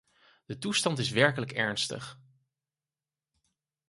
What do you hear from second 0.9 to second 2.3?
is werkelijk ernstig.